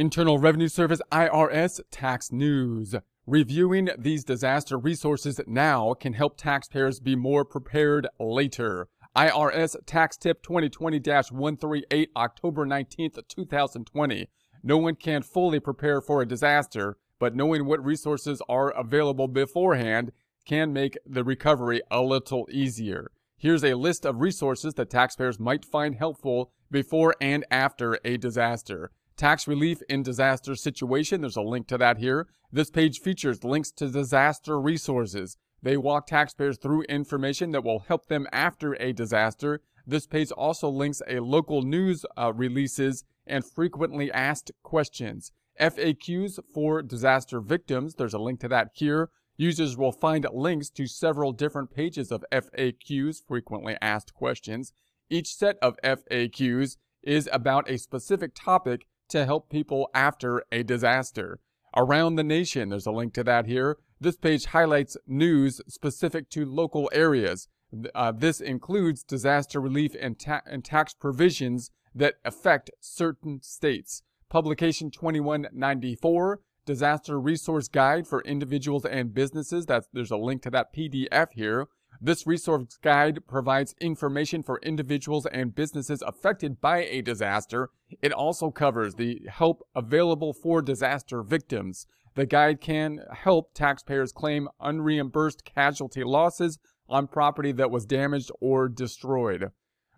Internal 0.00 0.38
Revenue 0.38 0.68
Service 0.68 1.02
IRS 1.12 1.78
Tax 1.90 2.32
News. 2.32 2.94
Reviewing 3.26 3.90
these 3.98 4.24
disaster 4.24 4.78
resources 4.78 5.38
now 5.46 5.92
can 5.92 6.14
help 6.14 6.38
taxpayers 6.38 7.00
be 7.00 7.14
more 7.14 7.44
prepared 7.44 8.08
later. 8.18 8.88
IRS 9.14 9.76
Tax 9.84 10.16
Tip 10.16 10.42
2020 10.42 11.00
138, 11.00 12.10
October 12.16 12.64
19th, 12.64 13.28
2020. 13.28 14.30
No 14.62 14.78
one 14.78 14.94
can 14.94 15.20
fully 15.20 15.60
prepare 15.60 16.00
for 16.00 16.22
a 16.22 16.26
disaster, 16.26 16.96
but 17.18 17.36
knowing 17.36 17.66
what 17.66 17.84
resources 17.84 18.40
are 18.48 18.70
available 18.70 19.28
beforehand 19.28 20.12
can 20.46 20.72
make 20.72 20.96
the 21.04 21.24
recovery 21.24 21.82
a 21.90 22.00
little 22.00 22.48
easier. 22.50 23.10
Here's 23.36 23.64
a 23.64 23.74
list 23.74 24.06
of 24.06 24.22
resources 24.22 24.72
that 24.74 24.88
taxpayers 24.88 25.38
might 25.38 25.66
find 25.66 25.96
helpful 25.96 26.52
before 26.70 27.14
and 27.20 27.44
after 27.50 27.98
a 28.02 28.16
disaster. 28.16 28.92
Tax 29.20 29.46
relief 29.46 29.82
in 29.86 30.02
disaster 30.02 30.54
situation. 30.54 31.20
There's 31.20 31.36
a 31.36 31.42
link 31.42 31.66
to 31.66 31.76
that 31.76 31.98
here. 31.98 32.26
This 32.50 32.70
page 32.70 33.00
features 33.00 33.44
links 33.44 33.70
to 33.72 33.90
disaster 33.90 34.58
resources. 34.58 35.36
They 35.62 35.76
walk 35.76 36.06
taxpayers 36.06 36.56
through 36.56 36.84
information 36.84 37.50
that 37.50 37.62
will 37.62 37.80
help 37.80 38.06
them 38.06 38.26
after 38.32 38.72
a 38.80 38.94
disaster. 38.94 39.60
This 39.86 40.06
page 40.06 40.30
also 40.30 40.70
links 40.70 41.02
a 41.06 41.20
local 41.20 41.60
news 41.60 42.06
uh, 42.16 42.32
releases 42.34 43.04
and 43.26 43.44
frequently 43.44 44.10
asked 44.10 44.52
questions. 44.62 45.32
FAQs 45.60 46.38
for 46.54 46.80
disaster 46.80 47.42
victims. 47.42 47.96
There's 47.96 48.14
a 48.14 48.18
link 48.18 48.40
to 48.40 48.48
that 48.48 48.70
here. 48.72 49.10
Users 49.36 49.76
will 49.76 49.92
find 49.92 50.26
links 50.32 50.70
to 50.70 50.86
several 50.86 51.32
different 51.32 51.74
pages 51.74 52.10
of 52.10 52.24
FAQs, 52.32 53.18
frequently 53.28 53.76
asked 53.82 54.14
questions. 54.14 54.72
Each 55.10 55.34
set 55.34 55.56
of 55.60 55.76
FAQs 55.84 56.78
is 57.02 57.28
about 57.30 57.68
a 57.68 57.76
specific 57.76 58.32
topic 58.34 58.86
to 59.10 59.26
help 59.26 59.50
people 59.50 59.88
after 59.94 60.42
a 60.50 60.62
disaster. 60.62 61.38
Around 61.76 62.16
the 62.16 62.24
nation, 62.24 62.68
there's 62.68 62.86
a 62.86 62.92
link 62.92 63.14
to 63.14 63.24
that 63.24 63.46
here. 63.46 63.78
This 64.00 64.16
page 64.16 64.46
highlights 64.46 64.96
news 65.06 65.60
specific 65.68 66.30
to 66.30 66.44
local 66.44 66.90
areas. 66.92 67.48
Uh, 67.94 68.12
this 68.12 68.40
includes 68.40 69.04
disaster 69.04 69.60
relief 69.60 69.94
and, 70.00 70.18
ta- 70.18 70.42
and 70.46 70.64
tax 70.64 70.94
provisions 70.94 71.70
that 71.94 72.14
affect 72.24 72.70
certain 72.80 73.42
states. 73.42 74.02
Publication 74.28 74.90
2194, 74.90 76.40
Disaster 76.64 77.20
Resource 77.20 77.68
Guide 77.68 78.06
for 78.06 78.22
Individuals 78.22 78.84
and 78.84 79.14
Businesses. 79.14 79.66
That's, 79.66 79.88
there's 79.92 80.10
a 80.10 80.16
link 80.16 80.42
to 80.42 80.50
that 80.50 80.74
PDF 80.74 81.28
here. 81.34 81.68
This 82.00 82.26
resource 82.26 82.78
guide 82.80 83.26
provides 83.26 83.74
information 83.80 84.42
for 84.42 84.58
individuals 84.62 85.26
and 85.26 85.54
businesses 85.54 86.02
affected 86.02 86.60
by 86.60 86.84
a 86.84 87.02
disaster. 87.02 87.70
It 88.02 88.12
also 88.12 88.50
covers 88.50 88.94
the 88.94 89.22
help 89.28 89.62
available 89.74 90.32
for 90.32 90.62
disaster 90.62 91.22
victims. 91.22 91.86
The 92.14 92.26
guide 92.26 92.60
can 92.60 93.00
help 93.12 93.54
taxpayers 93.54 94.12
claim 94.12 94.48
unreimbursed 94.60 95.44
casualty 95.44 96.02
losses 96.02 96.58
on 96.88 97.06
property 97.06 97.52
that 97.52 97.70
was 97.70 97.86
damaged 97.86 98.30
or 98.40 98.68
destroyed. 98.68 99.50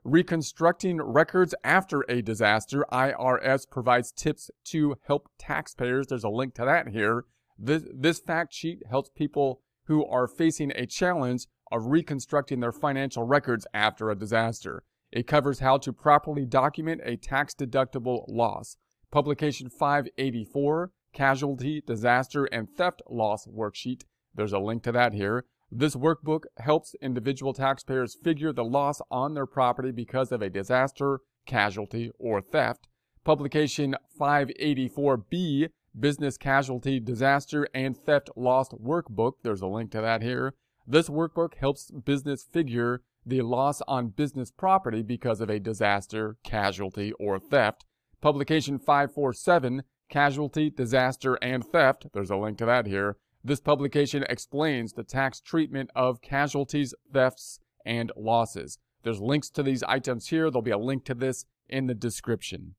Reconstructing 0.04 1.00
records 1.00 1.54
after 1.62 2.04
a 2.08 2.22
disaster, 2.22 2.84
IRS 2.92 3.70
provides 3.70 4.10
tips 4.10 4.50
to 4.64 4.96
help 5.06 5.30
taxpayers. 5.38 6.08
There's 6.08 6.24
a 6.24 6.28
link 6.28 6.54
to 6.54 6.64
that 6.64 6.88
here. 6.88 7.24
This, 7.56 7.84
this 7.94 8.18
fact 8.18 8.52
sheet 8.52 8.82
helps 8.90 9.10
people 9.14 9.60
who 9.84 10.04
are 10.04 10.26
facing 10.26 10.72
a 10.74 10.86
challenge 10.86 11.46
of 11.70 11.86
reconstructing 11.86 12.60
their 12.60 12.72
financial 12.72 13.22
records 13.22 13.66
after 13.72 14.10
a 14.10 14.18
disaster. 14.18 14.82
It 15.12 15.26
covers 15.26 15.58
how 15.58 15.76
to 15.78 15.92
properly 15.92 16.46
document 16.46 17.02
a 17.04 17.16
tax 17.16 17.54
deductible 17.54 18.24
loss. 18.28 18.78
Publication 19.10 19.68
584, 19.68 20.90
Casualty, 21.12 21.82
Disaster, 21.86 22.46
and 22.46 22.68
Theft 22.70 23.02
Loss 23.10 23.46
Worksheet. 23.46 24.04
There's 24.34 24.54
a 24.54 24.58
link 24.58 24.82
to 24.84 24.92
that 24.92 25.12
here. 25.12 25.44
This 25.70 25.94
workbook 25.94 26.44
helps 26.58 26.94
individual 27.02 27.52
taxpayers 27.52 28.16
figure 28.24 28.52
the 28.52 28.64
loss 28.64 29.02
on 29.10 29.34
their 29.34 29.46
property 29.46 29.90
because 29.90 30.32
of 30.32 30.40
a 30.40 30.48
disaster, 30.48 31.20
casualty, 31.46 32.10
or 32.18 32.40
theft. 32.40 32.88
Publication 33.22 33.94
584B, 34.18 35.68
Business 35.98 36.38
Casualty, 36.38 36.98
Disaster, 37.00 37.68
and 37.74 37.96
Theft 37.96 38.30
Loss 38.34 38.70
Workbook. 38.70 39.32
There's 39.42 39.60
a 39.60 39.66
link 39.66 39.90
to 39.92 40.00
that 40.00 40.22
here. 40.22 40.54
This 40.86 41.08
workbook 41.08 41.54
helps 41.54 41.90
business 41.90 42.42
figure 42.42 43.02
the 43.24 43.42
loss 43.42 43.80
on 43.88 44.08
business 44.08 44.50
property 44.50 45.02
because 45.02 45.40
of 45.40 45.50
a 45.50 45.58
disaster, 45.58 46.36
casualty, 46.42 47.12
or 47.18 47.38
theft. 47.38 47.84
Publication 48.20 48.78
547, 48.78 49.82
Casualty, 50.08 50.68
Disaster, 50.68 51.38
and 51.40 51.64
Theft. 51.64 52.06
There's 52.12 52.30
a 52.30 52.36
link 52.36 52.58
to 52.58 52.66
that 52.66 52.86
here. 52.86 53.16
This 53.42 53.60
publication 53.60 54.24
explains 54.28 54.92
the 54.92 55.02
tax 55.02 55.40
treatment 55.40 55.90
of 55.96 56.20
casualties, 56.20 56.94
thefts, 57.12 57.58
and 57.86 58.12
losses. 58.16 58.78
There's 59.02 59.20
links 59.20 59.50
to 59.50 59.62
these 59.62 59.82
items 59.84 60.28
here. 60.28 60.50
There'll 60.50 60.62
be 60.62 60.70
a 60.70 60.78
link 60.78 61.04
to 61.06 61.14
this 61.14 61.46
in 61.68 61.86
the 61.86 61.94
description. 61.94 62.74